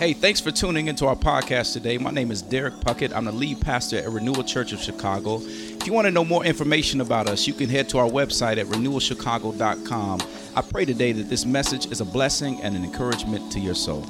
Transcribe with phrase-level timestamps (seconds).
[0.00, 1.98] Hey, thanks for tuning into our podcast today.
[1.98, 3.14] My name is Derek Puckett.
[3.14, 5.42] I'm the lead pastor at Renewal Church of Chicago.
[5.42, 8.56] If you want to know more information about us, you can head to our website
[8.56, 10.20] at renewalchicago.com.
[10.56, 14.00] I pray today that this message is a blessing and an encouragement to your soul.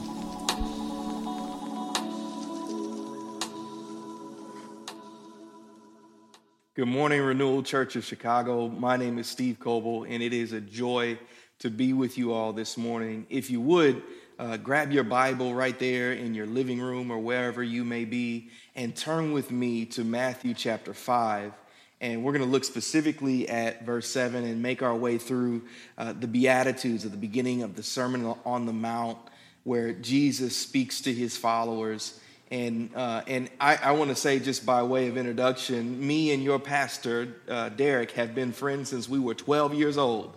[6.77, 8.69] Good morning, Renewal Church of Chicago.
[8.69, 11.19] My name is Steve Coble, and it is a joy
[11.59, 13.27] to be with you all this morning.
[13.29, 14.05] If you would,
[14.41, 18.49] uh, grab your Bible right there in your living room or wherever you may be
[18.75, 21.53] and turn with me to Matthew chapter 5.
[22.01, 25.63] And we're going to look specifically at verse 7 and make our way through
[25.99, 29.19] uh, the Beatitudes at the beginning of the Sermon on the Mount,
[29.65, 32.19] where Jesus speaks to his followers.
[32.51, 36.43] And, uh, and I, I want to say, just by way of introduction, me and
[36.43, 40.35] your pastor, uh, Derek, have been friends since we were 12 years old.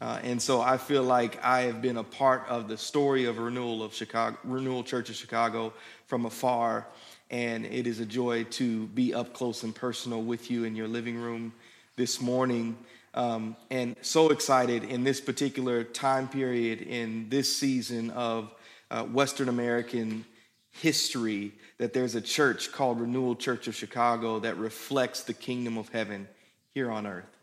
[0.00, 3.38] Uh, and so I feel like I have been a part of the story of
[3.38, 5.72] renewal of Chicago, Renewal Church of Chicago
[6.06, 6.86] from afar.
[7.30, 10.88] And it is a joy to be up close and personal with you in your
[10.88, 11.52] living room
[11.96, 12.76] this morning.
[13.14, 18.52] Um, and so excited in this particular time period, in this season of
[18.90, 20.24] uh, Western American
[20.72, 25.88] history, that there's a church called Renewal Church of Chicago that reflects the kingdom of
[25.90, 26.28] heaven
[26.74, 27.33] here on earth.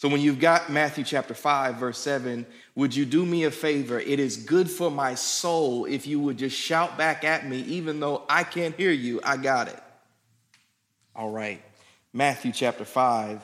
[0.00, 4.00] So when you've got Matthew chapter 5, verse 7, would you do me a favor?
[4.00, 8.00] It is good for my soul if you would just shout back at me, even
[8.00, 9.20] though I can't hear you.
[9.22, 9.78] I got it.
[11.14, 11.62] All right.
[12.14, 13.42] Matthew chapter 5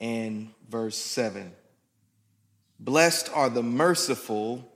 [0.00, 1.50] and verse 7.
[2.78, 4.72] Blessed are the merciful,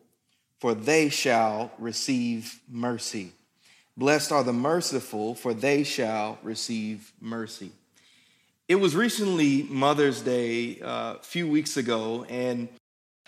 [0.58, 3.30] for they shall receive mercy.
[3.96, 7.70] Blessed are the merciful, for they shall receive mercy.
[8.68, 12.66] It was recently Mother's Day uh, a few weeks ago, and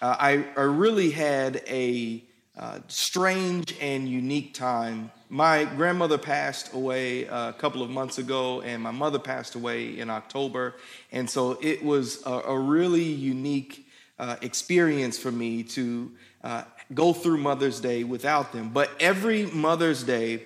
[0.03, 2.25] uh, I, I, really had a
[2.59, 5.13] uh, strange and unique time.
[5.29, 10.11] My grandmother passed away a couple of months ago, and my mother passed away in
[10.11, 10.75] October.
[11.13, 13.87] And so it was a, a really unique
[14.19, 16.11] uh, experience for me to
[16.43, 16.65] uh,
[16.95, 18.71] go through Mother's Day without them.
[18.71, 20.43] But every Mother's Day,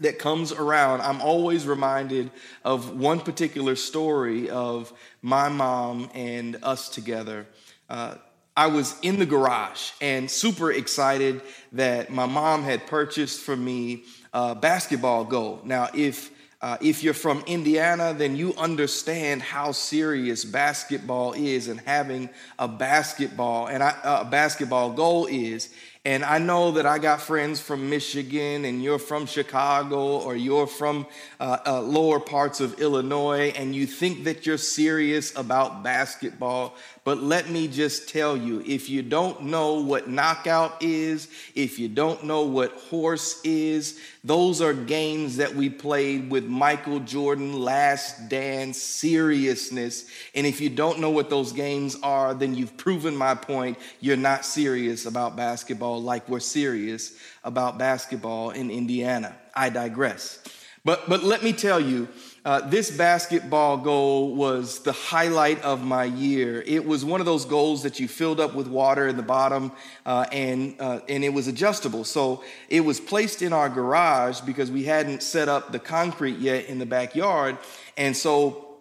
[0.00, 2.30] that comes around, I'm always reminded
[2.64, 4.92] of one particular story of
[5.22, 7.46] my mom and us together.
[7.88, 8.16] Uh,
[8.56, 11.42] I was in the garage and super excited
[11.72, 15.60] that my mom had purchased for me a basketball goal.
[15.64, 16.30] Now, if
[16.60, 22.28] uh, if you're from Indiana, then you understand how serious basketball is and having
[22.58, 25.72] a basketball and a basketball goal is.
[26.04, 30.66] And I know that I got friends from Michigan, and you're from Chicago, or you're
[30.66, 31.06] from
[31.40, 36.76] uh, uh, lower parts of Illinois, and you think that you're serious about basketball.
[37.08, 41.88] But let me just tell you if you don't know what knockout is, if you
[41.88, 48.28] don't know what horse is, those are games that we played with Michael Jordan, Last
[48.28, 50.04] Dance, seriousness.
[50.34, 53.78] And if you don't know what those games are, then you've proven my point.
[54.00, 59.34] You're not serious about basketball like we're serious about basketball in Indiana.
[59.56, 60.42] I digress.
[60.84, 62.08] But, but let me tell you,
[62.48, 66.64] uh, this basketball goal was the highlight of my year.
[66.66, 69.70] It was one of those goals that you filled up with water in the bottom,
[70.06, 72.04] uh, and uh, and it was adjustable.
[72.04, 76.64] So it was placed in our garage because we hadn't set up the concrete yet
[76.70, 77.58] in the backyard,
[77.98, 78.78] and so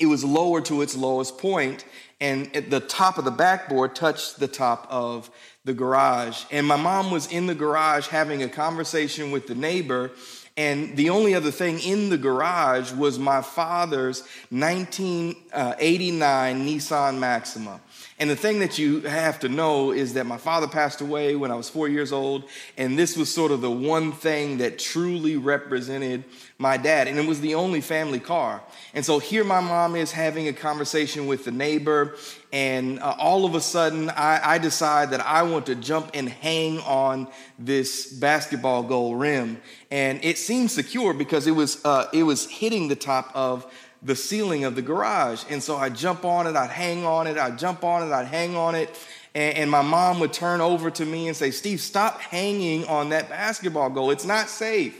[0.00, 1.84] it was lowered to its lowest point,
[2.18, 5.30] and at the top of the backboard touched the top of
[5.66, 6.44] the garage.
[6.50, 10.12] And my mom was in the garage having a conversation with the neighbor
[10.56, 14.20] and the only other thing in the garage was my father's
[14.50, 17.80] 1989 Nissan Maxima.
[18.18, 21.50] And the thing that you have to know is that my father passed away when
[21.50, 22.44] I was four years old,
[22.76, 26.24] and this was sort of the one thing that truly represented
[26.58, 28.62] my dad, and it was the only family car.
[28.94, 32.14] And so here my mom is having a conversation with the neighbor,
[32.52, 36.28] and uh, all of a sudden I, I, decide that I want to jump and
[36.28, 39.60] hang on this basketball goal rim,
[39.90, 43.66] and it seemed secure because it was uh, it was hitting the top of
[44.02, 45.44] the ceiling of the garage.
[45.48, 48.26] And so I jump on it, I'd hang on it, I'd jump on it, I'd
[48.26, 48.90] hang on it.
[49.34, 53.10] And, and, my mom would turn over to me and say, Steve, stop hanging on
[53.10, 54.10] that basketball goal.
[54.10, 54.98] It's not safe.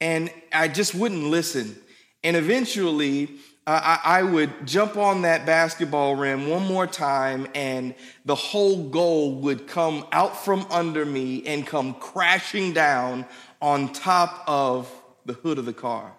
[0.00, 1.76] And I just wouldn't listen.
[2.24, 3.28] And eventually,
[3.68, 7.94] I, I would jump on that basketball rim one more time, and
[8.24, 13.26] the whole goal would come out from under me and come crashing down
[13.60, 14.90] on top of
[15.26, 16.14] the hood of the car.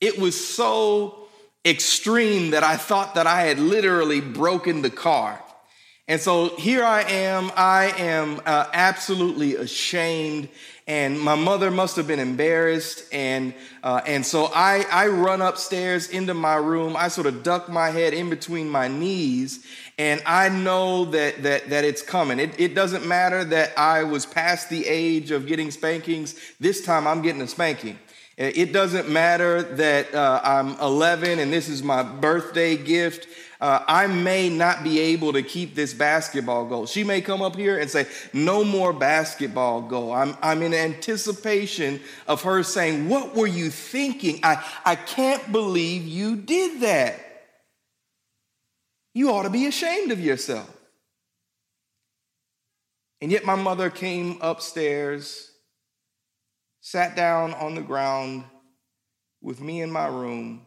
[0.00, 1.28] It was so
[1.64, 5.40] extreme that I thought that I had literally broken the car.
[6.08, 10.48] And so here I am, I am uh, absolutely ashamed
[10.88, 13.04] and my mother must have been embarrassed.
[13.12, 13.52] And,
[13.82, 16.96] uh, and so I, I run upstairs into my room.
[16.96, 19.64] I sort of duck my head in between my knees,
[19.98, 22.40] and I know that, that, that it's coming.
[22.40, 26.34] It, it doesn't matter that I was past the age of getting spankings.
[26.58, 27.98] This time I'm getting a spanking.
[28.38, 33.26] It doesn't matter that uh, I'm 11 and this is my birthday gift.
[33.60, 36.86] Uh, I may not be able to keep this basketball goal.
[36.86, 40.12] She may come up here and say, No more basketball goal.
[40.12, 44.40] I'm, I'm in anticipation of her saying, What were you thinking?
[44.42, 47.20] I, I can't believe you did that.
[49.12, 50.72] You ought to be ashamed of yourself.
[53.20, 55.48] And yet, my mother came upstairs
[56.80, 58.44] sat down on the ground
[59.42, 60.64] with me in my room,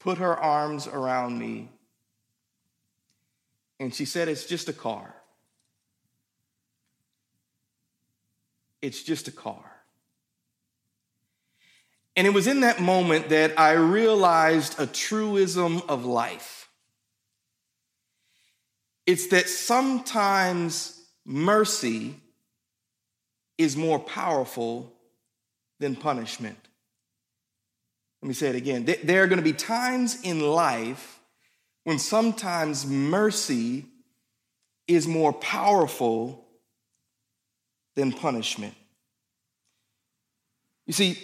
[0.00, 1.68] put her arms around me,
[3.78, 5.14] and she said, It's just a car.
[8.82, 9.64] It's just a car.
[12.16, 16.68] And it was in that moment that I realized a truism of life.
[19.06, 22.16] It's that sometimes mercy
[23.56, 24.92] is more powerful
[25.78, 26.58] than punishment.
[28.22, 28.84] Let me say it again.
[29.02, 31.20] There are going to be times in life
[31.84, 33.86] when sometimes mercy
[34.86, 36.44] is more powerful
[37.94, 38.74] than punishment.
[40.86, 41.18] You see,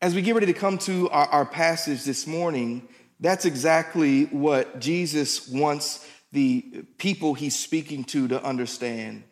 [0.00, 2.88] as we get ready to come to our, our, passage this morning,
[3.20, 6.62] that's exactly what Jesus wants the
[6.98, 9.22] people he's speaking to to understand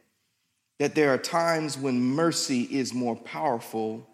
[0.78, 4.06] that there are times when mercy is more powerful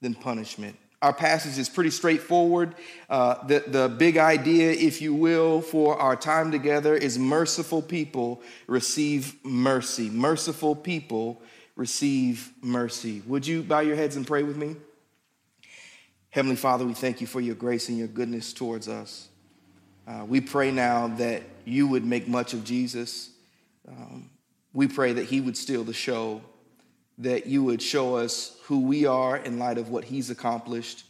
[0.00, 0.76] than punishment.
[1.06, 2.74] Our passage is pretty straightforward.
[3.08, 8.42] Uh, the, the big idea, if you will, for our time together is merciful people
[8.66, 10.10] receive mercy.
[10.10, 11.40] Merciful people
[11.76, 13.22] receive mercy.
[13.24, 14.74] Would you bow your heads and pray with me?
[16.30, 19.28] Heavenly Father, we thank you for your grace and your goodness towards us.
[20.08, 23.30] Uh, we pray now that you would make much of Jesus.
[23.86, 24.28] Um,
[24.72, 26.42] we pray that He would steal the show,
[27.18, 31.04] that you would show us who we are in light of what He's accomplished,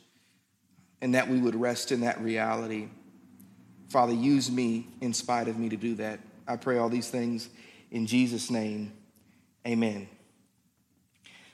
[1.00, 2.88] and that we would rest in that reality.
[3.88, 6.20] Father, use me in spite of me to do that.
[6.46, 7.48] I pray all these things
[7.90, 8.92] in Jesus' name.
[9.66, 10.08] Amen.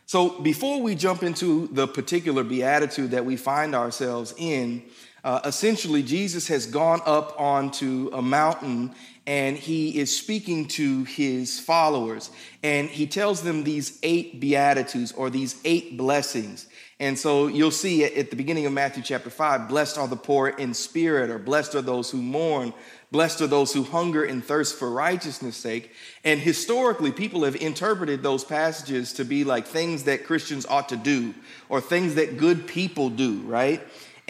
[0.07, 4.83] So, before we jump into the particular beatitude that we find ourselves in,
[5.25, 11.61] uh, essentially, Jesus has gone up onto a mountain and he is speaking to his
[11.61, 12.31] followers.
[12.63, 16.67] And he tells them these eight beatitudes or these eight blessings.
[16.99, 20.49] And so you'll see at the beginning of Matthew chapter 5 blessed are the poor
[20.49, 22.73] in spirit, or blessed are those who mourn,
[23.11, 25.93] blessed are those who hunger and thirst for righteousness' sake.
[26.25, 30.97] And historically, people have interpreted those passages to be like things that Christians ought to
[30.97, 31.35] do
[31.69, 33.83] or things that good people do, right?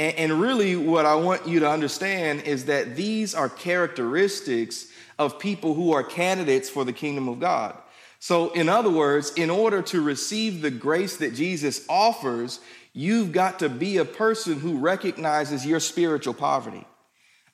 [0.03, 5.39] And, and really, what I want you to understand is that these are characteristics of
[5.39, 7.77] people who are candidates for the kingdom of God.
[8.19, 12.59] So, in other words, in order to receive the grace that Jesus offers,
[12.93, 16.85] you've got to be a person who recognizes your spiritual poverty.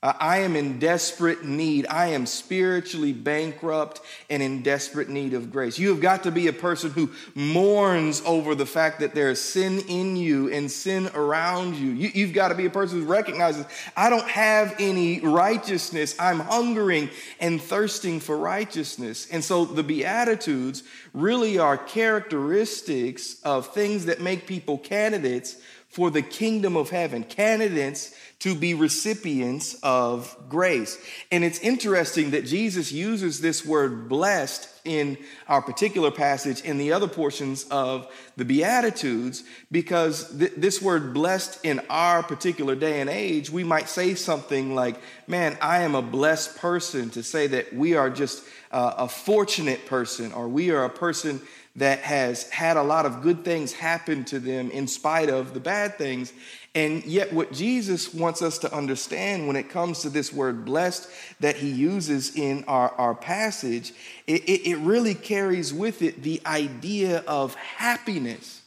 [0.01, 1.85] Uh, I am in desperate need.
[1.89, 4.01] I am spiritually bankrupt
[4.31, 5.77] and in desperate need of grace.
[5.77, 9.41] You have got to be a person who mourns over the fact that there is
[9.41, 11.91] sin in you and sin around you.
[11.91, 16.15] you have got to be a person who recognizes, I don't have any righteousness.
[16.21, 19.27] I'm hungering and thirsting for righteousness.
[19.33, 25.57] And so the Beatitudes really are characteristics of things that make people candidates
[25.89, 30.97] for the kingdom of heaven, candidates to be recipients of grace.
[31.33, 35.19] And it's interesting that Jesus uses this word blessed in
[35.49, 39.43] our particular passage in the other portions of the Beatitudes
[39.73, 44.75] because th- this word blessed in our particular day and age, we might say something
[44.75, 49.09] like, Man, I am a blessed person, to say that we are just uh, a
[49.09, 51.43] fortunate person or we are a person
[51.79, 55.61] that has had a lot of good things happen to them in spite of the
[55.61, 56.33] bad things.
[56.75, 61.09] And yet, what Jesus wants us to understand when it comes to this word blessed
[61.41, 63.93] that he uses in our, our passage,
[64.27, 68.63] it, it, it really carries with it the idea of happiness.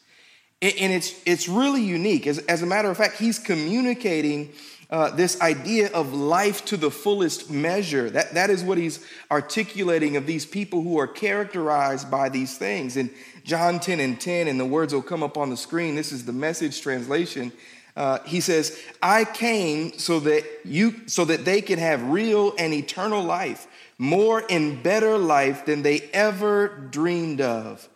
[0.61, 2.27] And it's, it's really unique.
[2.27, 4.51] As, as a matter of fact, he's communicating
[4.91, 8.09] uh, this idea of life to the fullest measure.
[8.09, 12.97] That, that is what he's articulating of these people who are characterized by these things.
[12.97, 13.09] In
[13.45, 16.25] John 10 and 10, and the words will come up on the screen, this is
[16.25, 17.53] the message translation.
[17.95, 22.73] Uh, he says, I came so that you so that they can have real and
[22.73, 23.67] eternal life,
[23.97, 27.87] more and better life than they ever dreamed of.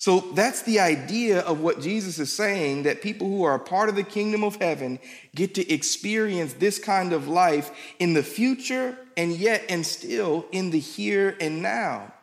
[0.00, 3.90] So that's the idea of what Jesus is saying that people who are a part
[3.90, 4.98] of the kingdom of heaven
[5.34, 10.70] get to experience this kind of life in the future and yet and still in
[10.70, 12.14] the here and now.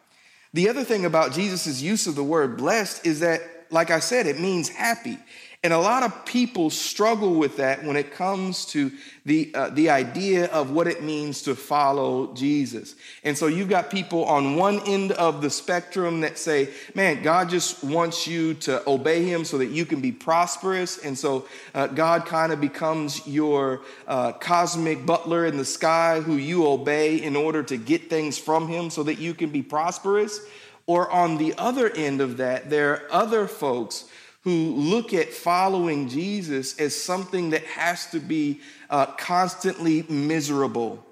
[0.55, 4.25] The other thing about Jesus' use of the word blessed is that, like I said,
[4.25, 5.19] it means happy.
[5.63, 8.91] And a lot of people struggle with that when it comes to
[9.25, 12.95] the, uh, the idea of what it means to follow Jesus.
[13.23, 17.49] And so you've got people on one end of the spectrum that say, man, God
[17.49, 20.99] just wants you to obey him so that you can be prosperous.
[20.99, 26.35] And so uh, God kind of becomes your uh, cosmic butler in the sky who
[26.35, 30.39] you obey in order to get things from him so that you can be prosperous.
[30.85, 34.05] Or on the other end of that, there are other folks
[34.47, 41.05] who look at following Jesus as something that has to be uh, constantly miserable.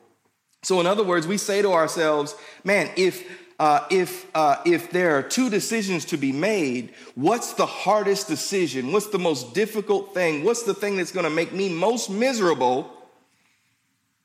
[0.64, 3.28] So, in other words, we say to ourselves, man, if
[3.60, 8.94] uh, if uh, if there are two decisions to be made, what's the hardest decision?
[8.94, 10.46] What's the most difficult thing?
[10.46, 12.90] What's the thing that's going to make me most miserable?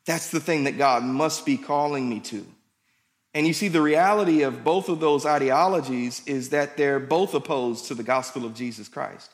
[0.04, 2.46] That's the thing that God must be calling me to.
[3.32, 7.86] And you see, the reality of both of those ideologies is that they're both opposed
[7.86, 9.30] to the gospel of Jesus Christ.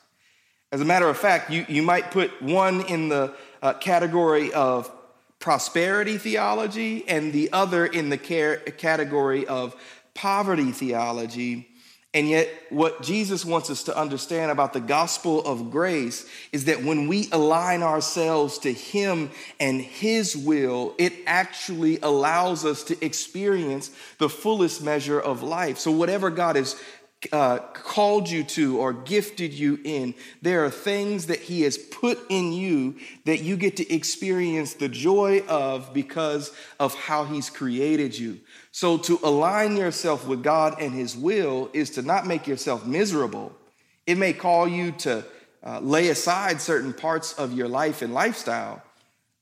[0.71, 4.91] As a matter of fact, you, you might put one in the uh, category of
[5.39, 9.75] prosperity theology and the other in the care, category of
[10.13, 11.66] poverty theology.
[12.13, 16.81] And yet, what Jesus wants us to understand about the gospel of grace is that
[16.81, 23.91] when we align ourselves to Him and His will, it actually allows us to experience
[24.19, 25.77] the fullest measure of life.
[25.77, 26.81] So, whatever God has
[27.31, 30.13] uh, called you to or gifted you in.
[30.43, 32.95] There are things that He has put in you
[33.25, 38.39] that you get to experience the joy of because of how He's created you.
[38.77, 43.51] So, to align yourself with God and His will is to not make yourself miserable.
[44.05, 45.25] It may call you to
[45.63, 48.83] uh, lay aside certain parts of your life and lifestyle,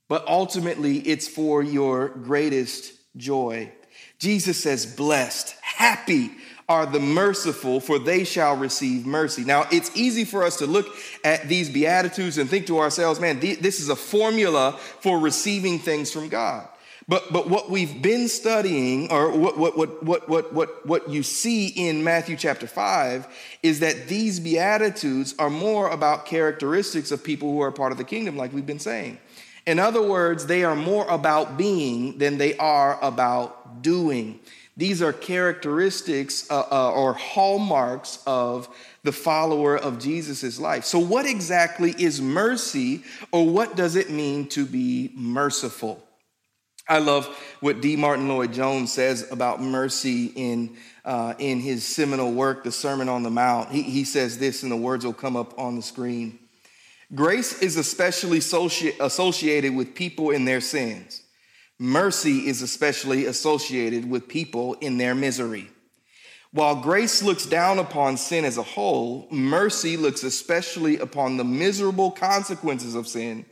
[0.08, 3.74] but ultimately it's for your greatest joy.
[4.20, 6.32] Jesus says, blessed, happy
[6.70, 9.44] are the merciful, for they shall receive mercy.
[9.44, 10.88] Now, it's easy for us to look
[11.26, 16.10] at these Beatitudes and think to ourselves, man, this is a formula for receiving things
[16.10, 16.70] from God.
[17.08, 21.22] But, but what we've been studying, or what, what, what, what, what, what, what you
[21.22, 23.28] see in Matthew chapter 5,
[23.62, 28.04] is that these Beatitudes are more about characteristics of people who are part of the
[28.04, 29.20] kingdom, like we've been saying.
[29.68, 34.40] In other words, they are more about being than they are about doing.
[34.78, 38.68] These are characteristics uh, uh, or hallmarks of
[39.04, 40.86] the follower of Jesus' life.
[40.86, 46.05] So, what exactly is mercy, or what does it mean to be merciful?
[46.88, 47.26] I love
[47.62, 47.96] what D.
[47.96, 53.24] Martyn Lloyd Jones says about mercy in, uh, in his seminal work, The Sermon on
[53.24, 53.72] the Mount.
[53.72, 56.38] He, he says this, and the words will come up on the screen.
[57.14, 61.24] Grace is especially associated with people in their sins.
[61.80, 65.70] Mercy is especially associated with people in their misery.
[66.52, 72.12] While grace looks down upon sin as a whole, mercy looks especially upon the miserable
[72.12, 73.46] consequences of sin,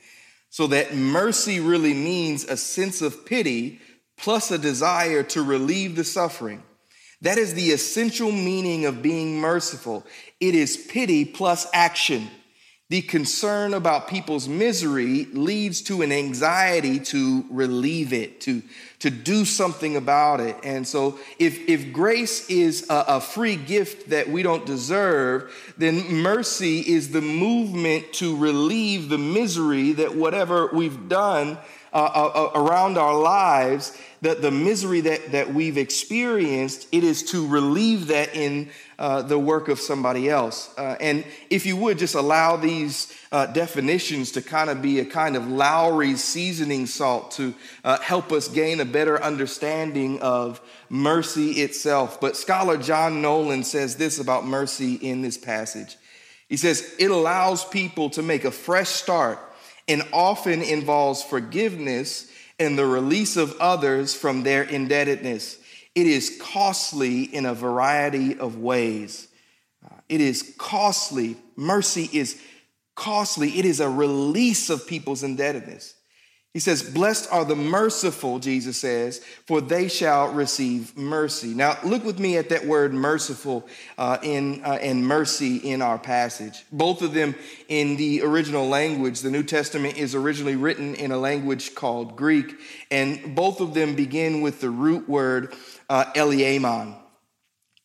[0.54, 3.82] so that mercy really means a sense of pity
[4.20, 6.62] plus a desire to relieve the suffering.
[7.22, 10.06] That is the essential meaning of being merciful.
[10.40, 12.30] It is pity plus action.
[12.90, 18.62] The concern about people's misery leads to an anxiety to relieve it, to,
[19.00, 20.58] to do something about it.
[20.64, 26.14] And so, if, if grace is a, a free gift that we don't deserve, then
[26.14, 31.58] mercy is the movement to relieve the misery that whatever we've done
[31.94, 37.24] uh, uh, uh around our lives the, the misery that, that we've experienced, it is
[37.24, 40.74] to relieve that in uh, the work of somebody else.
[40.78, 45.06] Uh, and if you would just allow these uh, definitions to kind of be a
[45.06, 52.22] kind of Lawry's seasoning salt to help us gain a better understanding of mercy itself.
[52.22, 55.98] But scholar John Nolland says this about mercy in this passage.
[56.48, 59.40] He says, it allows people to make a fresh start
[59.88, 65.58] and often involves forgiveness and the release of others from their indebtedness.
[65.96, 69.28] It is costly in a variety of ways.
[69.86, 71.36] Uh, it is costly.
[71.56, 72.42] Mercy is
[72.96, 73.60] costly.
[73.60, 75.96] It is a release of people's indebtedness.
[76.54, 81.48] He says, Blessed are the merciful, Jesus says, for they shall receive mercy.
[81.48, 83.68] Now, look with me at that word merciful
[83.98, 86.64] uh, in, uh, and mercy in our passage.
[86.72, 87.34] Both of them
[87.70, 89.22] in the original language.
[89.22, 92.54] The New Testament is originally written in a language called Greek,
[92.92, 95.56] and both of them begin with the root word
[95.90, 96.96] uh, Eliamon.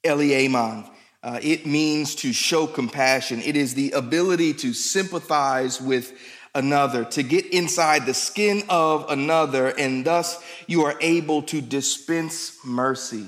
[0.05, 0.91] Eliaman.
[1.23, 3.41] Uh, it means to show compassion.
[3.41, 6.13] It is the ability to sympathize with
[6.55, 12.59] another, to get inside the skin of another, and thus you are able to dispense
[12.65, 13.27] mercy.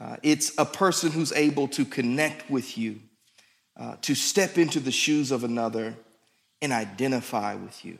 [0.00, 3.00] Uh, it's a person who's able to connect with you,
[3.78, 5.94] uh, to step into the shoes of another
[6.60, 7.98] and identify with you.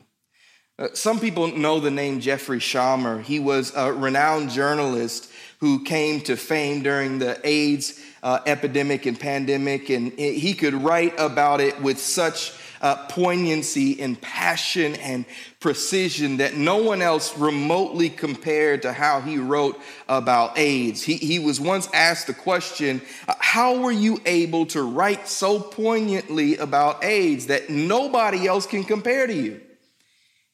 [0.79, 3.23] Uh, some people know the name Jeffrey Dahmer.
[3.23, 9.19] He was a renowned journalist who came to fame during the AIDS uh, epidemic and
[9.19, 12.53] pandemic, and he could write about it with such
[12.87, 15.25] uh, poignancy and passion and
[15.59, 19.77] precision that no one else remotely compared to how he wrote
[20.09, 21.03] about AIDS.
[21.03, 25.59] He, he was once asked the question uh, How were you able to write so
[25.59, 29.61] poignantly about AIDS that nobody else can compare to you?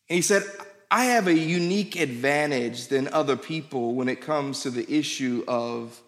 [0.09, 0.43] And he said,
[0.91, 6.01] I have a unique advantage than other people when it comes to the issue of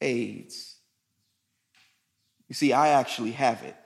[0.00, 0.76] AIDS.
[2.48, 3.76] You see, I actually have it.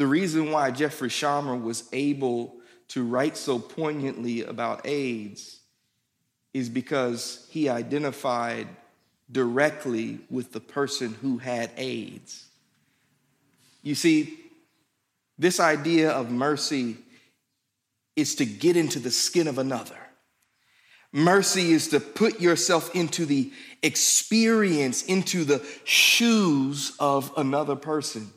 [0.00, 2.56] The reason why Jeffrey Dahmer was able
[2.88, 5.60] to write so poignantly about AIDS
[6.54, 8.66] is because he identified
[9.30, 12.46] directly with the person who had AIDS.
[13.82, 14.40] You see,
[15.38, 16.96] this idea of mercy
[18.16, 19.98] is to get into the skin of another.
[21.12, 23.52] Mercy is to put yourself into the
[23.82, 28.32] experience, into the shoes of another person.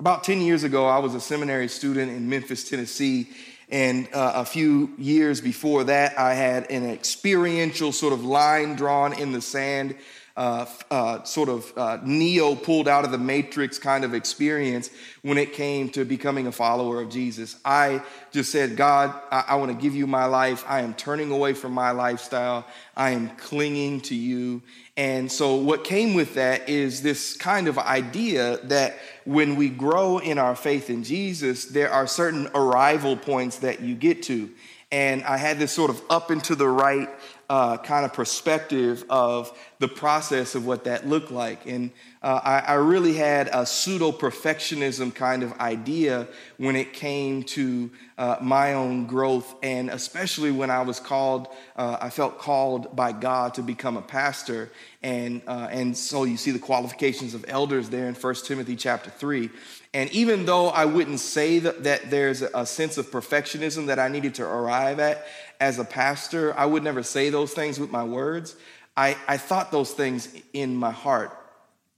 [0.00, 3.28] About 10 years ago, I was a seminary student in Memphis, Tennessee.
[3.68, 9.12] And uh, a few years before that, I had an experiential sort of line drawn
[9.12, 9.94] in the sand
[10.36, 14.90] uh, uh, sort of uh, Neo pulled out of the matrix kind of experience
[15.22, 17.56] when it came to becoming a follower of Jesus.
[17.64, 20.64] I just said, God, I, I want to give you my life.
[20.68, 22.66] I am turning away from my lifestyle.
[22.96, 24.62] I am clinging to you.
[24.96, 30.18] And so, what came with that is this kind of idea that when we grow
[30.18, 34.50] in our faith in Jesus, there are certain arrival points that you get to.
[34.92, 37.08] And I had this sort of up and to the right
[37.50, 41.66] uh, kind of perspective of the process of what that looked like.
[41.66, 41.90] And
[42.22, 47.90] uh, I, I, really had a pseudo perfectionism kind of idea when it came to
[48.18, 53.10] uh, my own growth, and especially when I was called, uh, I felt called by
[53.10, 54.70] God to become a pastor.
[55.02, 59.10] And, uh, and so you see the qualifications of elders there in 1 Timothy chapter
[59.10, 59.50] 3.
[59.92, 64.08] And even though I wouldn't say that, that there's a sense of perfectionism that I
[64.08, 65.26] needed to arrive at
[65.58, 68.54] as a pastor, I would never say those things with my words.
[68.96, 71.36] I, I thought those things in my heart.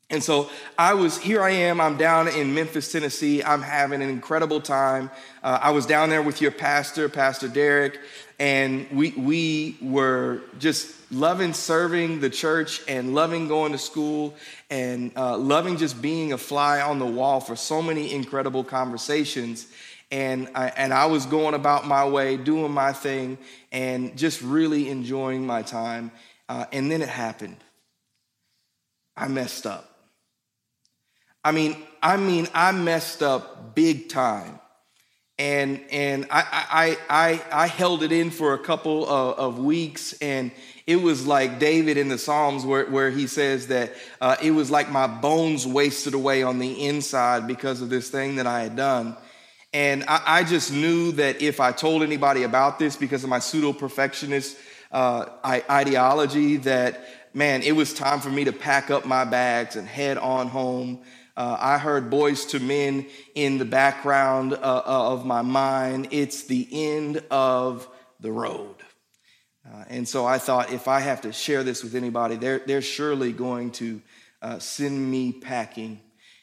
[0.08, 3.42] And so I was, here I am, I'm down in Memphis, Tennessee.
[3.42, 5.10] I'm having an incredible time.
[5.42, 7.98] Uh, I was down there with your pastor, Pastor Derek,
[8.38, 14.34] and we, we were just loving serving the church and loving going to school
[14.70, 19.66] and uh, loving just being a fly on the wall for so many incredible conversations.
[20.10, 23.38] And I, and I was going about my way, doing my thing,
[23.70, 26.10] and just really enjoying my time.
[26.48, 27.56] Uh, and then it happened.
[29.16, 29.90] I messed up.
[31.44, 34.60] I mean, I mean, I messed up big time.
[35.38, 40.12] And, and I, I, I, I held it in for a couple of, of weeks,
[40.20, 40.52] and
[40.86, 44.70] it was like David in the Psalms where, where he says that uh, it was
[44.70, 48.76] like my bones wasted away on the inside because of this thing that I had
[48.76, 49.16] done.
[49.72, 53.38] And I, I just knew that if I told anybody about this because of my
[53.38, 54.56] pseudo perfectionist
[54.90, 59.86] uh, ideology that, man, it was time for me to pack up my bags and
[59.88, 61.00] head on home.
[61.36, 66.08] Uh, I heard Boyz II Men in the background uh, uh, of my mind.
[66.10, 67.88] It's the end of
[68.20, 68.81] the road.
[69.66, 72.82] Uh, and so I thought if I have to share this with anybody, they're, they're
[72.82, 74.02] surely going to
[74.40, 76.00] uh, send me packing.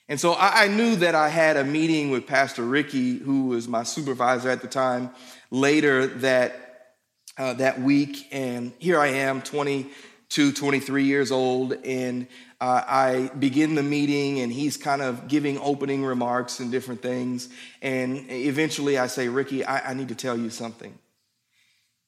[0.07, 3.67] And so I, I, knew that I had a meeting with Pastor Ricky, who was
[3.67, 5.11] my supervisor at the time,
[5.51, 6.95] later that
[7.37, 8.27] uh, that week.
[8.31, 12.27] And here I am, 22, 23 years old, and
[12.59, 17.47] uh, I begin the meeting, and he's kind of giving opening remarks and different things.
[17.81, 20.97] And eventually I say, Ricky, I, I need to tell you something.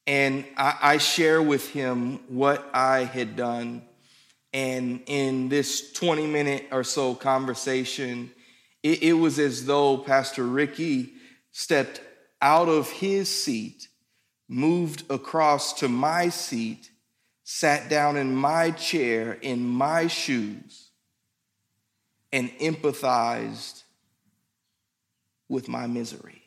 [0.08, 3.84] And I, I share with him what I had done.
[4.54, 8.32] And in this 20 minute or so conversation,
[8.84, 11.14] it, it was as though Pastor Ricky
[11.52, 12.02] stepped
[12.42, 13.88] out of his seat
[14.52, 16.92] moved across to my seat,
[17.46, 20.90] sat down in my chair, in my shoes,
[22.34, 23.84] and empathized
[25.48, 26.41] with my misery.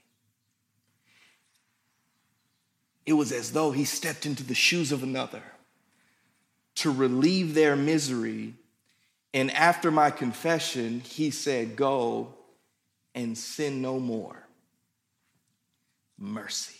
[3.06, 5.42] It was as though he stepped into the shoes of another,
[6.76, 8.54] to relieve their misery.
[9.32, 12.34] And after my confession, he said, Go
[13.14, 14.46] and sin no more.
[16.18, 16.74] Mercy.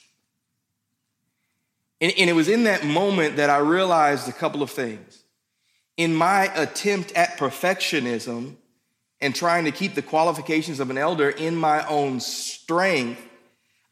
[2.00, 5.22] And, and, it was in that moment that I realized a couple of things.
[5.96, 8.56] In my attempt at perfectionism
[9.20, 13.22] and trying to keep the qualifications of an elder in my own strength,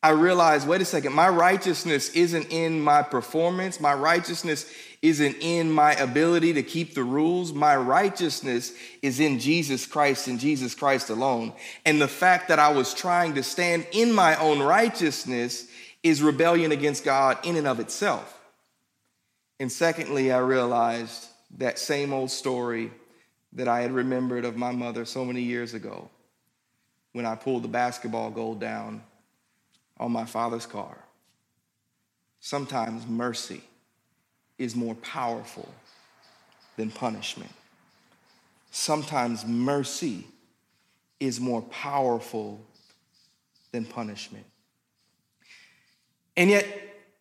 [0.02, 4.66] I realized wait a second, my righteousness isn't in my performance, my righteousness
[5.02, 7.52] isn't in my ability to keep the rules.
[7.52, 11.52] My righteousness is in Jesus Christ and Jesus Christ alone.
[11.84, 15.66] And the fact that I was trying to stand in my own righteousness
[16.04, 18.40] is rebellion against God in and of itself.
[19.58, 21.26] And secondly, I realized
[21.58, 22.92] that same old story
[23.54, 26.08] that I had remembered of my mother so many years ago
[27.12, 29.02] when I pulled the basketball goal down
[30.02, 30.98] on my father's car.
[32.40, 33.62] Sometimes mercy
[34.58, 35.72] is more powerful
[36.76, 37.52] than punishment.
[38.72, 40.26] Sometimes mercy
[41.20, 42.60] is more powerful
[43.70, 44.44] than punishment.
[46.36, 46.66] And yet,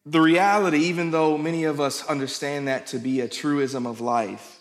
[0.06, 4.58] the reality, even though many of us understand that to be a truism of life,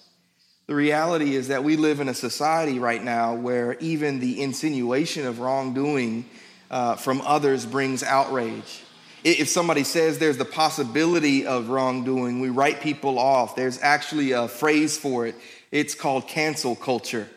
[0.67, 5.27] the reality is that we live in a society right now where even the insinuation
[5.27, 6.27] of wrongdoing
[6.71, 8.83] uh, from others brings outrage.
[9.23, 13.55] If somebody says there's the possibility of wrongdoing, we write people off.
[13.55, 15.35] There's actually a phrase for it.
[15.71, 17.29] It's called cancel culture.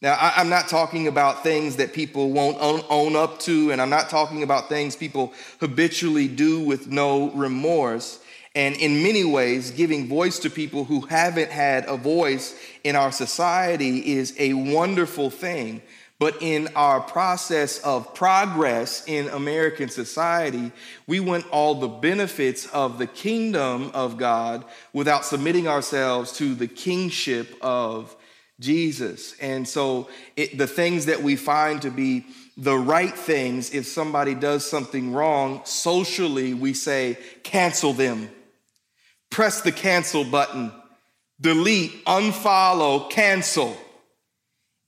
[0.00, 4.10] Now, I'm not talking about things that people won't own up to, and I'm not
[4.10, 8.20] talking about things people habitually do with no remorse.
[8.54, 13.10] And in many ways, giving voice to people who haven't had a voice in our
[13.10, 15.80] society is a wonderful thing.
[16.20, 20.70] But in our process of progress in American society,
[21.06, 26.68] we want all the benefits of the kingdom of God without submitting ourselves to the
[26.68, 28.14] kingship of
[28.60, 29.34] Jesus.
[29.40, 34.36] And so it, the things that we find to be the right things, if somebody
[34.36, 38.30] does something wrong, socially, we say, cancel them.
[39.30, 40.70] Press the cancel button,
[41.40, 43.76] delete, unfollow, cancel.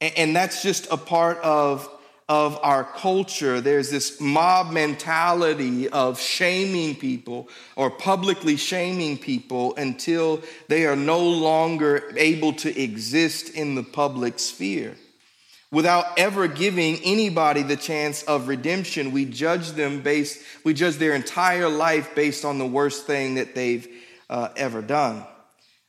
[0.01, 1.89] And that's just a part of,
[2.29, 3.61] of our culture.
[3.61, 11.21] There's this mob mentality of shaming people or publicly shaming people until they are no
[11.21, 14.97] longer able to exist in the public sphere.
[15.73, 21.15] Without ever giving anybody the chance of redemption, we judge them based, we judge their
[21.15, 23.89] entire life based on the worst thing that they've
[24.31, 25.25] uh, ever done.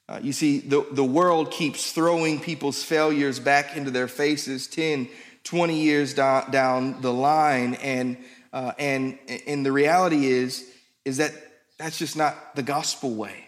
[0.10, 5.10] Uh, you see, the, the world keeps throwing people's failures back into their faces 10,
[5.44, 7.76] 20 years down, down the line.
[7.76, 8.18] And,
[8.54, 10.70] uh, and, and the reality is,
[11.04, 11.34] is that
[11.78, 13.47] that's just not the gospel way.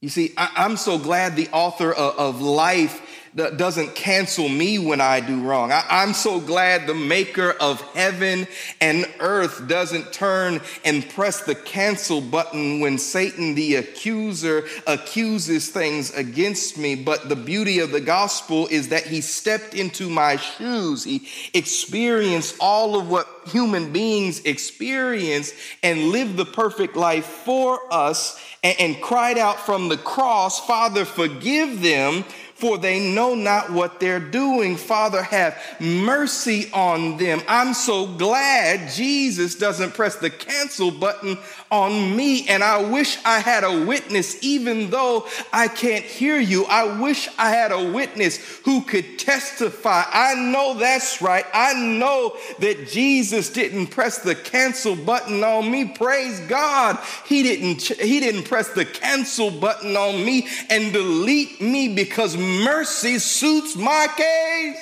[0.00, 5.00] You see, I, am so glad the author of, of life doesn't cancel me when
[5.00, 5.70] I do wrong.
[5.70, 8.48] I, am so glad the maker of heaven
[8.80, 16.12] and earth doesn't turn and press the cancel button when Satan, the accuser, accuses things
[16.14, 16.94] against me.
[16.94, 21.04] But the beauty of the gospel is that he stepped into my shoes.
[21.04, 28.40] He experienced all of what human beings experience and lived the perfect life for us
[28.62, 32.24] and, and cried out from the cross, Father, forgive them
[32.60, 34.76] for they know not what they're doing.
[34.76, 37.40] Father, have mercy on them.
[37.48, 41.38] I'm so glad Jesus doesn't press the cancel button
[41.70, 42.48] on me.
[42.48, 46.64] And I wish I had a witness, even though I can't hear you.
[46.64, 50.04] I wish I had a witness who could testify.
[50.12, 51.44] I know that's right.
[51.54, 55.86] I know that Jesus didn't press the cancel button on me.
[55.86, 56.98] Praise God.
[57.26, 63.18] He didn't, he didn't press the cancel button on me and delete me because mercy
[63.18, 64.80] suits my case.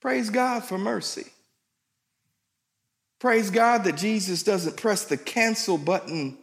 [0.00, 1.31] Praise God for mercy.
[3.22, 6.36] Praise God that Jesus doesn't press the cancel button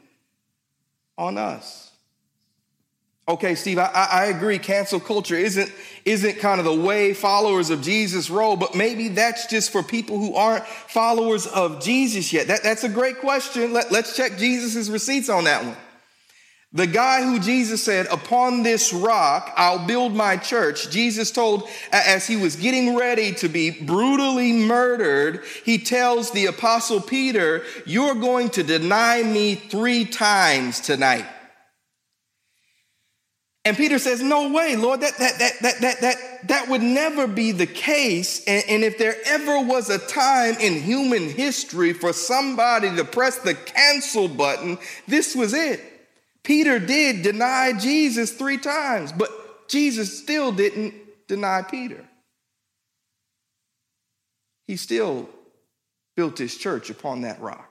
[1.17, 1.91] on us.
[3.27, 4.57] Okay, Steve, I, I, agree.
[4.59, 5.69] Cancel culture isn't,
[6.05, 10.19] isn't kind of the way followers of Jesus roll, but maybe that's just for people
[10.19, 12.47] who aren't followers of Jesus yet.
[12.47, 13.73] That, that's a great question.
[13.73, 15.75] Let, let's check Jesus' receipts on that one.
[16.71, 22.27] The guy who Jesus said, Upon this rock I'll build my church, Jesus told as
[22.27, 28.49] he was getting ready to be brutally murdered, he tells the apostle Peter, You're going
[28.49, 31.25] to deny me three times tonight.
[33.65, 37.25] And Peter says, No way, Lord, that, that, that, that, that, that, that would never
[37.25, 38.43] be the case.
[38.45, 43.39] And, and if there ever was a time in human history for somebody to press
[43.39, 44.77] the cancel button,
[45.07, 45.88] this was it.
[46.43, 50.93] Peter did deny Jesus three times, but Jesus still didn't
[51.27, 52.05] deny Peter.
[54.67, 55.29] He still
[56.15, 57.69] built his church upon that rock.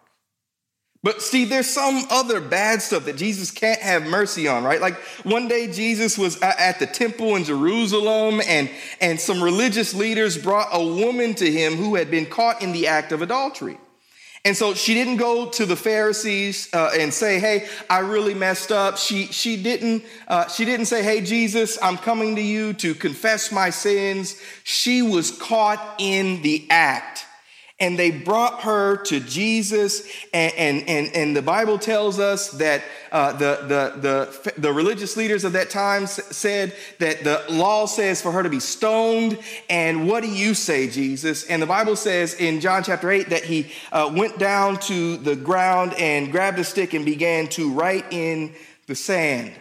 [1.03, 4.81] But see, there's some other bad stuff that Jesus can't have mercy on, right?
[4.81, 8.69] Like one day Jesus was at the temple in Jerusalem and,
[9.01, 12.89] and some religious leaders brought a woman to him who had been caught in the
[12.89, 13.79] act of adultery.
[14.45, 18.73] And so she didn't go to the Pharisees uh, and say, "Hey, I really messed
[18.73, 22.95] up." She she didn't uh, she didn't say, "Hey, Jesus, I'm coming to you to
[22.95, 27.27] confess my sins." She was caught in the act
[27.81, 30.09] and they brought her to Jesus.
[30.33, 35.17] And, and, and, and the Bible tells us that uh, the, the, the, the religious
[35.17, 39.39] leaders of that time said that the law says for her to be stoned.
[39.71, 41.45] And what do you say, Jesus?
[41.45, 45.37] And the Bible says in John chapter 8 that he uh, went down to the
[45.37, 48.55] ground and grabbed a stick and began to write in
[48.87, 49.53] the sand.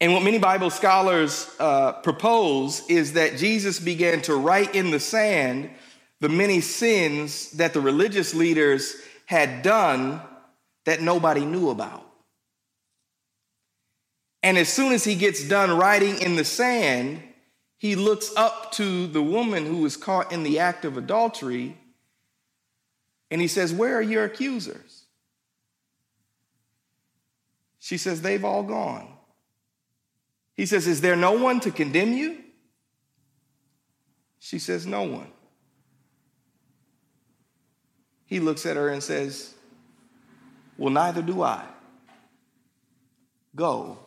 [0.00, 5.00] And what many Bible scholars uh, propose is that Jesus began to write in the
[5.00, 5.70] sand
[6.20, 8.94] the many sins that the religious leaders
[9.26, 10.20] had done
[10.84, 12.06] that nobody knew about.
[14.42, 17.22] And as soon as he gets done writing in the sand,
[17.76, 21.76] he looks up to the woman who was caught in the act of adultery
[23.30, 25.04] and he says, Where are your accusers?
[27.78, 29.08] She says, They've all gone.
[30.54, 32.38] He says, Is there no one to condemn you?
[34.38, 35.30] She says, No one.
[38.30, 39.52] He looks at her and says,
[40.78, 41.64] Well, neither do I.
[43.56, 43.98] Go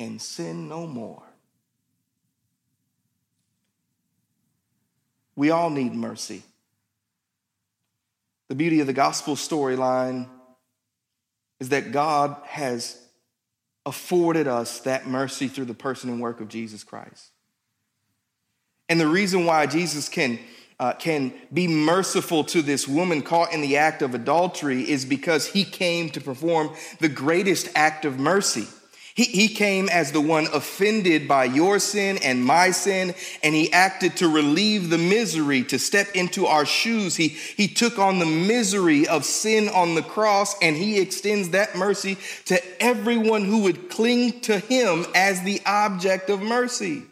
[0.00, 1.22] and sin no more.
[5.36, 6.42] We all need mercy.
[8.48, 10.28] The beauty of the gospel storyline
[11.60, 13.00] is that God has
[13.86, 17.30] afforded us that mercy through the person and work of Jesus Christ.
[18.88, 20.40] And the reason why Jesus can
[20.80, 25.46] uh, can be merciful to this woman caught in the act of adultery is because
[25.46, 28.66] he came to perform the greatest act of mercy.
[29.14, 33.72] He, he came as the one offended by your sin and my sin, and he
[33.72, 37.14] acted to relieve the misery, to step into our shoes.
[37.14, 41.76] He, he took on the misery of sin on the cross, and he extends that
[41.76, 47.04] mercy to everyone who would cling to him as the object of mercy.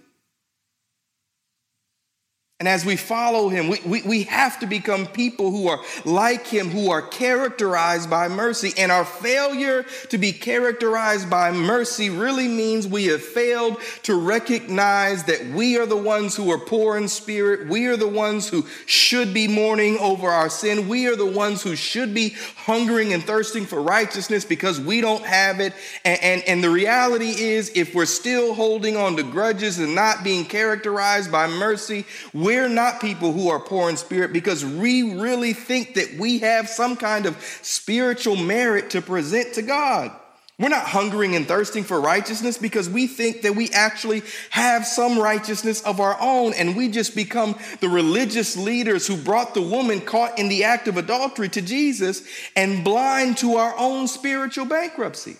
[2.62, 6.46] And as we follow him, we, we, we have to become people who are like
[6.46, 8.72] him, who are characterized by mercy.
[8.78, 15.24] And our failure to be characterized by mercy really means we have failed to recognize
[15.24, 17.68] that we are the ones who are poor in spirit.
[17.68, 20.88] We are the ones who should be mourning over our sin.
[20.88, 25.24] We are the ones who should be hungering and thirsting for righteousness because we don't
[25.24, 25.72] have it.
[26.04, 30.22] And, and, and the reality is, if we're still holding on to grudges and not
[30.22, 35.18] being characterized by mercy, we we're not people who are poor in spirit because we
[35.18, 40.14] really think that we have some kind of spiritual merit to present to God.
[40.58, 45.18] We're not hungering and thirsting for righteousness because we think that we actually have some
[45.18, 50.02] righteousness of our own, and we just become the religious leaders who brought the woman
[50.02, 52.22] caught in the act of adultery to Jesus
[52.54, 55.38] and blind to our own spiritual bankruptcy.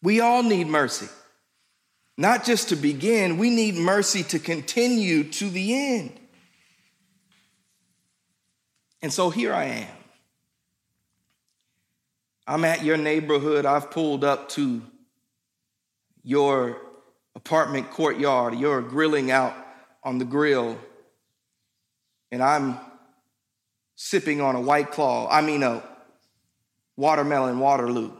[0.00, 1.08] We all need mercy.
[2.16, 6.12] Not just to begin, we need mercy to continue to the end.
[9.02, 9.96] And so here I am.
[12.46, 13.64] I'm at your neighborhood.
[13.64, 14.82] I've pulled up to
[16.22, 16.76] your
[17.34, 18.54] apartment courtyard.
[18.58, 19.54] You're grilling out
[20.02, 20.78] on the grill.
[22.32, 22.78] And I'm
[23.96, 25.28] sipping on a white claw.
[25.30, 25.82] I mean, a
[26.96, 28.12] watermelon Waterloo.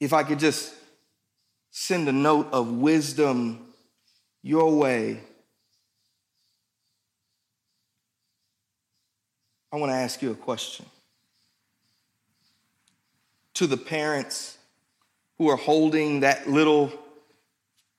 [0.00, 0.74] If I could just
[1.70, 3.66] send a note of wisdom
[4.42, 5.20] your way,
[9.72, 10.86] I want to ask you a question.
[13.54, 14.56] To the parents
[15.38, 16.90] who are holding that little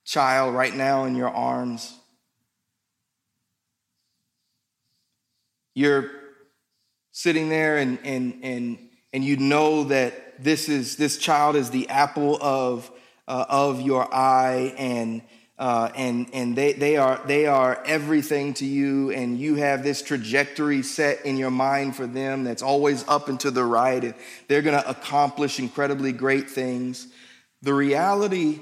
[0.04, 1.96] child right now in your arms,
[5.74, 6.12] you're
[7.12, 8.78] sitting there and, and, and,
[9.14, 12.92] and you know that this is this child is the apple of
[13.28, 15.22] uh, of your eye and
[15.58, 20.02] uh, and and they, they are they are everything to you and you have this
[20.02, 24.16] trajectory set in your mind for them that's always up and to the right and
[24.48, 27.08] they're going to accomplish incredibly great things
[27.62, 28.60] the reality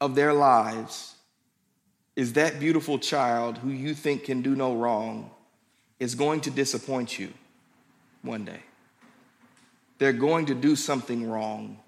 [0.00, 1.14] of their lives
[2.14, 5.30] is that beautiful child who you think can do no wrong
[5.98, 7.32] is going to disappoint you
[8.22, 8.60] one day.
[10.02, 11.78] They're going to do something wrong.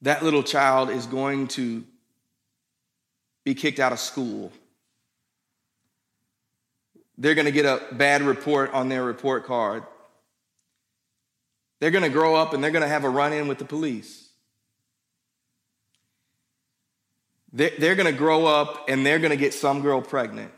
[0.00, 1.84] That little child is going to
[3.44, 4.50] be kicked out of school.
[7.18, 9.82] They're going to get a bad report on their report card.
[11.80, 13.66] They're going to grow up and they're going to have a run in with the
[13.66, 14.30] police.
[17.52, 20.50] They're going to grow up and they're going to get some girl pregnant.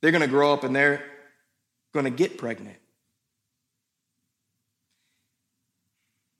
[0.00, 1.02] They're going to grow up and they're
[1.92, 2.76] going to get pregnant.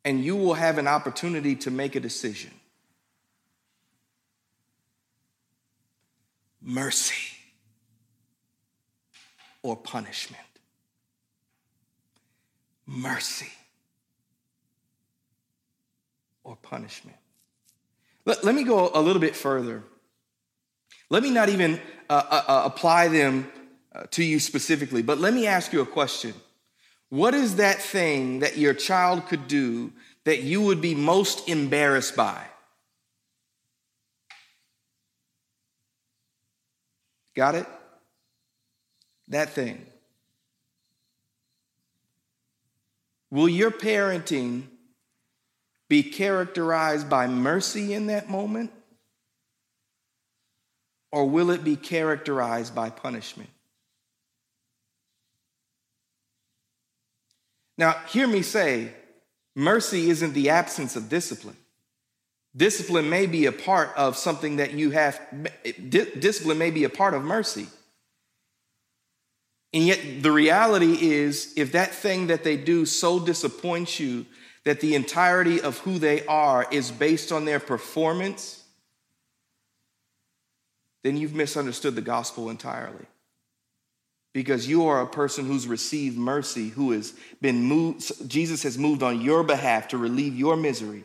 [0.05, 2.51] And you will have an opportunity to make a decision.
[6.63, 7.37] Mercy
[9.63, 10.43] or punishment.
[12.87, 13.53] Mercy
[16.43, 17.19] or punishment.
[18.25, 19.83] Let, let me go a little bit further.
[21.11, 23.51] Let me not even uh, uh, uh, apply them
[24.11, 26.35] to you specifically, but let me ask you a question.
[27.11, 29.93] What is that thing that your child could do
[30.25, 32.45] that you would be most embarrassed by?
[37.35, 37.67] Got it?
[39.29, 39.87] That thing.
[43.31, 44.65] Will your parenting
[45.89, 48.73] be characterized by mercy in that moment?
[51.11, 53.51] Or will it be characterized by punishment?
[57.79, 58.93] Now, hear me say
[59.55, 61.57] mercy isn't the absence of discipline.
[62.57, 65.21] Discipline may be a part of something that you have,
[65.89, 67.69] discipline may be a part of mercy.
[69.73, 74.27] And yet, the reality is, if that thing that they do so disappoints you
[74.65, 78.65] that the entirety of who they are is based on their performance,
[81.05, 83.07] then you've misunderstood the gospel entirely.
[84.33, 89.03] Because you are a person who's received mercy, who has been moved, Jesus has moved
[89.03, 91.05] on your behalf to relieve your misery.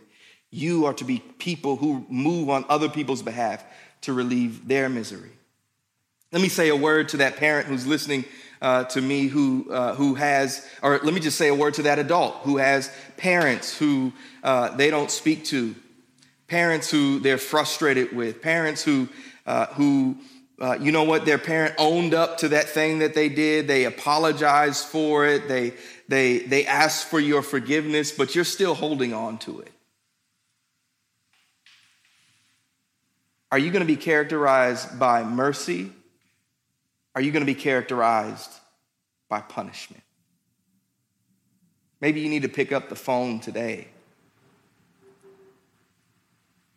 [0.51, 3.63] You are to be people who move on other people's behalf
[4.01, 5.31] to relieve their misery.
[6.31, 8.25] Let me say a word to that parent who's listening
[8.63, 11.83] uh, to me who, uh, who has, or let me just say a word to
[11.83, 15.75] that adult who has parents who uh, they don't speak to,
[16.47, 19.09] parents who they're frustrated with, parents who,
[19.45, 20.17] uh, who
[20.59, 23.85] uh, you know what, their parent owned up to that thing that they did, they
[23.85, 25.73] apologized for it, they,
[26.07, 29.71] they, they asked for your forgiveness, but you're still holding on to it.
[33.51, 35.91] Are you going to be characterized by mercy
[37.15, 38.51] are you going to be characterized
[39.29, 40.03] by punishment?
[42.01, 43.87] Maybe you need to pick up the phone today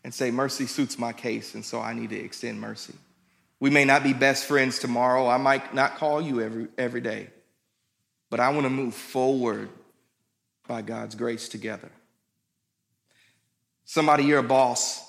[0.04, 2.94] and say, Mercy suits my case, and so I need to extend mercy.
[3.58, 5.28] We may not be best friends tomorrow.
[5.28, 7.28] I might not call you every, every day,
[8.30, 9.70] but I want to move forward
[10.68, 11.90] by God's grace together.
[13.84, 15.06] Somebody, you're a boss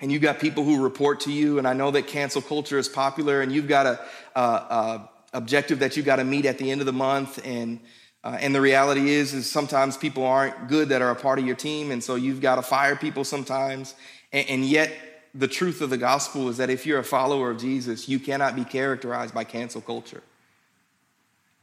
[0.00, 2.88] and you've got people who report to you, and I know that cancel culture is
[2.88, 4.00] popular, and you've got a,
[4.34, 7.80] a, a objective that you've got to meet at the end of the month, and
[8.22, 11.46] uh, and the reality is, is sometimes people aren't good that are a part of
[11.46, 13.94] your team, and so you've got to fire people sometimes,
[14.32, 14.92] and, and yet
[15.34, 18.54] the truth of the gospel is that if you're a follower of Jesus, you cannot
[18.54, 20.22] be characterized by cancel culture.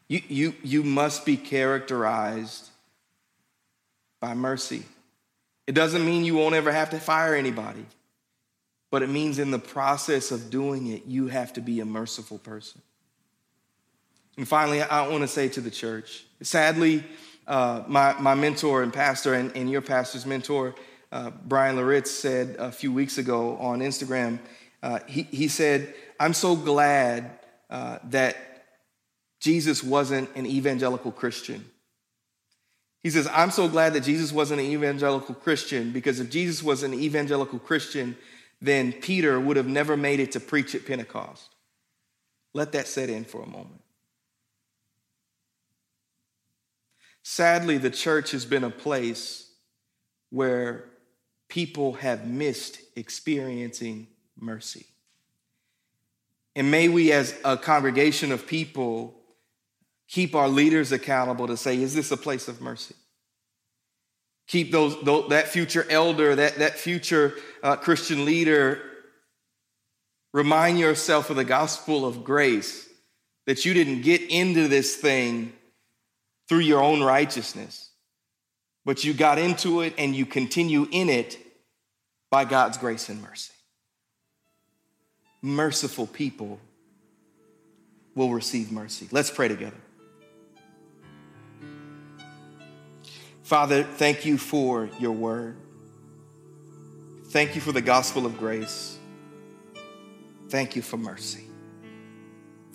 [0.07, 2.69] You, you, you must be characterized
[4.19, 4.83] by mercy.
[5.67, 7.85] It doesn't mean you won't ever have to fire anybody
[8.91, 12.37] but it means in the process of doing it, you have to be a merciful
[12.37, 12.81] person.
[14.37, 17.03] And finally, I want to say to the church sadly,
[17.47, 20.75] uh, my, my mentor and pastor, and, and your pastor's mentor,
[21.11, 24.39] uh, Bryan Loritts, said a few weeks ago on Instagram,
[24.81, 28.37] uh, he, he said, I'm so glad uh, that
[29.39, 31.65] Jesus wasn't an evangelical Christian.
[33.03, 36.83] He says, I'm so glad that Jesus wasn't an evangelical Christian because if Jesus was
[36.83, 38.15] an evangelical Christian,
[38.61, 41.49] then Peter would have never made it to preach at Pentecost.
[42.53, 43.81] Let that set in for a moment.
[47.23, 49.49] Sadly, the church has been a place
[50.29, 50.90] where
[51.51, 54.07] people have missed experiencing
[54.39, 54.85] mercy.
[56.55, 59.13] And may we, as a congregation of people,
[60.07, 62.95] keep our leaders accountable to say, is this a place of mercy?
[64.47, 68.81] Keep those, those that future elder, that, that future uh, Christian leader,
[70.33, 72.87] remind yourself of the gospel of grace
[73.45, 75.51] that you didn't get into this thing
[76.47, 77.90] through your own righteousness,
[78.85, 81.37] but you got into it and you continue in it
[82.29, 83.53] by God's grace and mercy.
[85.43, 86.59] merciful people
[88.13, 89.07] will receive mercy.
[89.11, 89.77] Let's pray together.
[93.41, 95.57] Father, thank you for your word.
[97.27, 98.97] Thank you for the gospel of grace.
[100.49, 101.45] Thank you for mercy.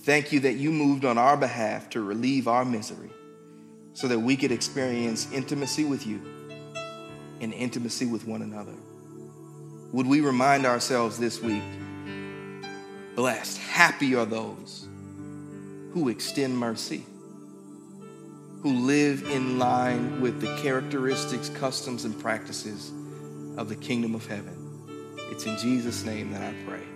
[0.01, 3.11] Thank you that you moved on our behalf to relieve our misery
[3.97, 6.21] so that we could experience intimacy with you
[7.41, 8.75] and intimacy with one another.
[9.93, 11.63] Would we remind ourselves this week
[13.15, 14.87] blessed, happy are those
[15.95, 17.07] who extend mercy,
[18.61, 22.91] who live in line with the characteristics, customs, and practices
[23.57, 24.85] of the kingdom of heaven.
[25.31, 26.96] It's in Jesus' name that I pray.